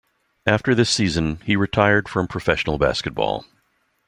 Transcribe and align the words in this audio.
After 0.47 0.73
this 0.73 0.89
season, 0.89 1.35
he 1.45 1.55
retired 1.55 2.09
from 2.09 2.27
professional 2.27 2.79
basketball. 2.79 3.45